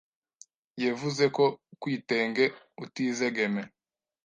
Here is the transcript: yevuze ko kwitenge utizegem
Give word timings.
yevuze 0.81 1.25
ko 1.35 1.45
kwitenge 1.81 2.43
utizegem 2.83 3.53